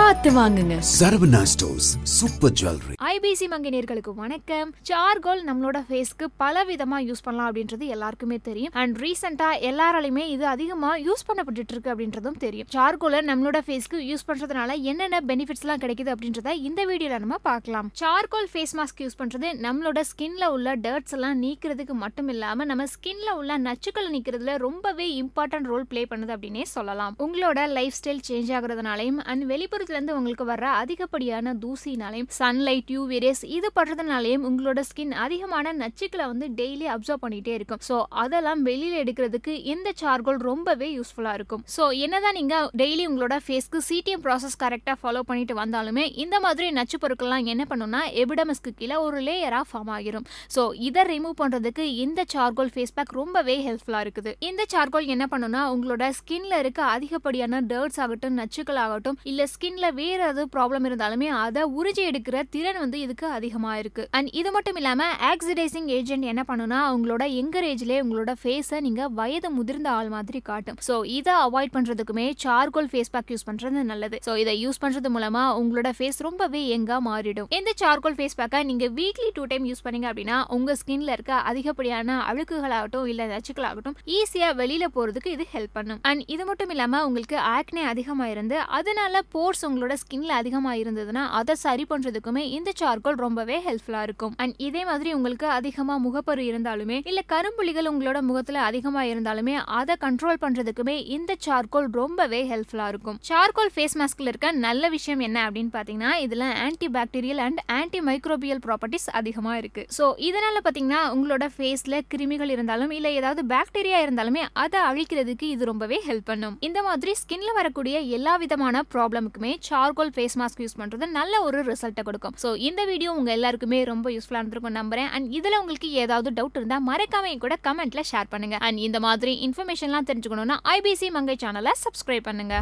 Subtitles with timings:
[0.00, 0.74] பார்த்து வாங்குங்க.
[0.98, 2.94] Saravana stores super jewellery.
[3.08, 4.74] IBC மங்கினியர்களுக்கு வணக்கம்.
[4.88, 8.72] சார்கோல் நம்மளோட ஃபேஸ்க்கு பல விதமா யூஸ் பண்ணலாம் அப்படின்றது எல்லாருக்குமே தெரியும்.
[8.72, 12.68] அண்ட் ரீசெண்டா எல்லாராலையுமே இது அதிகமா யூஸ் பண்ணப்பட்டுட்டு இருக்கு அப்படின்றதும் தெரியும்.
[12.76, 17.90] சார்கோலை நம்மளோட ஃபேஸ்க்கு யூஸ் பண்றதுனால என்னென்ன பெனிஃபிட்ஸ் எல்லாம் கிடைக்குது அப்படின்றத இந்த வீடியோல நம்ம பார்க்கலாம்.
[18.02, 23.36] சார்கோல் ஃபேஸ் மாஸ்க் யூஸ் பண்றது நம்மளோட ஸ்கின்ல உள்ள டர்ட்ஸ் எல்லாம் நீக்கிறதுக்கு மட்டும் இல்லாம நம்ம ஸ்கின்ல
[23.42, 27.16] உள்ள நச்சுக்களை நீக்கிறதுல ரொம்பவே இம்பார்ட்டன்ட் ரோல் ப்ளே பண்ணுது அப்படின்னே சொல்லலாம்.
[27.26, 33.42] உங்களோட லைஃப் ஸ்டைல் சேஞ்ச் ஆகுறதுனாலையும் அண்ட் வெளிப்புறத்துல இருந்து உங்களுக்கு வர்ற அதிகப்படியான தூசினாலையும் சன்லைட் யூவி ரேஸ்
[33.56, 37.80] இது படுறதுனாலையும் உங்களோட ஸ்கின் அதிகமான நச்சுக்களை வந்து டெய்லி அப்சர்வ் பண்ணிகிட்டே இருக்கும்.
[37.88, 41.62] ஸோ அதெல்லாம் வெளியில் எடுக்கிறதுக்கு இந்த சார்கோல் ரொம்பவே யூஸ்ஃபுல்லாக இருக்கும்.
[41.76, 46.98] ஸோ என்னதான் நீங்கள் டெய்லி உங்களோட ஃபேஸ்க்கு சிடிஎம் ப்ராசஸ் கரெக்டாக ஃபாலோ பண்ணிட்டு வந்தாலுமே இந்த மாதிரி நச்சு
[47.04, 50.26] பொருட்கள்லாம் என்ன பண்ணுன்னா எபிடமஸ்க்கு கீழே ஒரு லேயராக ஃபார்ம் ஆகிரும்.
[50.56, 54.32] ஸோ இதை ரிமூவ் பண்ணுறதுக்கு இந்த சார்கோல் ஃபேஸ் பேக் ரொம்பவே ஹெல்ப்ஃபுல்லாக இருக்குது.
[54.48, 59.18] இந்த சார்கோல் என்ன பண்ணுன்னா உங்களோட ஸ்கின்ல இருக்க அதிகப்படியான டர்ட்ஸ் ஆகட்டும் நச்சுக்கள் ஆகட்டும்
[59.52, 64.02] ஸ்கின் ஸ்கின்ல வேற ஏதாவது ப்ராப்ளம் இருந்தாலுமே அதை உறிஞ்சி எடுக்கிற திறன் வந்து இதுக்கு அதிகமா இருக்கு.
[64.16, 69.48] அண்ட் இது மட்டும் இல்லாம ஆக்சிடைசிங் ஏஜென்ட் என்ன பண்ணுனா உங்களோட எங்கர் ஏஜ்லயே உங்களோட ஃபேஸை நீங்க வயது
[69.58, 70.78] முதிர்ந்த ஆள் மாதிரி காட்டும்.
[70.86, 74.18] ஸோ இதை அவாய்ட் பண்றதுக்குமே சார்கோல் ஃபேஸ் பேக் யூஸ் பண்றது நல்லது.
[74.26, 77.48] ஸோ இதை யூஸ் பண்றது மூலமா உங்களோட ஃபேஸ் ரொம்பவே எங்கா மாறிடும்.
[77.58, 82.18] இந்த சார்கோல் ஃபேஸ் பேக்கை நீங்க வீக்லி டூ டைம் யூஸ் பண்ணீங்க அப்படின்னா உங்க ஸ்கின்ல இருக்க அதிகப்படியான
[82.32, 86.02] அழுக்குகளாகட்டும் இல்ல நச்சுக்களாகட்டும் ஈஸியா வெளியில போறதுக்கு இது ஹெல்ப் பண்ணும்.
[86.10, 91.54] அண்ட் இது மட்டும் இல்லாம உங்களுக்கு ஆக்னே அதிகமா இருந்து அதனால போர்ஸ் உங்களோட ஸ்கின்ல அதிகமா இருந்ததுன்னா அதை
[91.64, 94.34] சரி பண்றதுக்குமே இந்த சார்கோல் ரொம்பவே ஹெல்ப்ஃபுல்லா இருக்கும்.
[94.42, 100.40] அண்ட் இதே மாதிரி உங்களுக்கு அதிகமா முகப்பரு இருந்தாலுமே இல்ல கரும்புள்ளிகள் உங்களோட முகத்துல அதிகமா இருந்தாலுமே அதை கண்ட்ரோல்
[100.44, 103.18] பண்றதுக்குமே இந்த சார்கோல் ரொம்பவே ஹெல்ப்ஃபுல்லா இருக்கும்.
[103.30, 108.62] சார்கோல் ஃபேஸ் மாஸ்க்ல இருக்க நல்ல விஷயம் என்ன அப்படின்னு பாத்தீங்கன்னா இதுல anti bacterial and anti microbial
[108.66, 109.84] properties அதிகமா இருக்கு.
[109.98, 115.98] ஸோ இதனால பாத்தீங்கன்னா உங்களோட ஃபேஸ்ல கிருமிகள் இருந்தாலும் இல்ல ஏதாவது பாக்டீரியா இருந்தாலுமே அதை அழிக்கிறதுக்கு இது ரொம்பவே
[116.08, 116.56] ஹெல்ப் பண்ணும்.
[116.68, 122.04] இந்த மாதிரி ஸ்கின்ல வரக்கூடிய எல்லா விதமான ப்ராப்ளமுக்குமே சார்கோல் ஃபேஸ் மாஸ்க் யூஸ் பண்றது நல்ல ஒரு ரிசல்ட்டை
[122.08, 122.36] கொடுக்கும்.
[122.42, 125.10] ஸோ இந்த வீடியோ உங்க எல்லாருக்குமே ரொம்ப யூஸ்ஃபுல்லா இருந்திருக்கும் நம்புறேன்.
[125.16, 128.58] அண்ட் இதுல உங்களுக்கு ஏதாவது டவுட் இருந்தா மறக்காம கூட கமெண்ட்ல ஷேர் பண்ணுங்க.
[128.68, 132.56] அண்ட் இந்த மாதிரி இன்ஃபர்மேஷன்லாம் தெரிஞ்சுக்கணும்னா ஐபிசி மங்கை சேனலை சப்ஸ்கிரைப் பண்ணுங்க.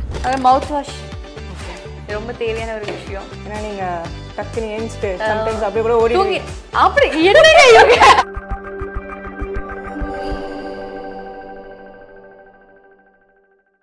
[0.49, 0.97] மவுத் வாஷ்
[2.17, 3.27] ரொம்ப தேவையான ஒரு விஷயம்.
[3.47, 3.85] ஏன்னா நீங்க
[4.37, 6.41] டக்குன்னு ஏஞ்சிட்டு சம்டைம்ஸ் அப்படியே கூட ஓடி
[6.85, 8.08] அப்படி என்னங்க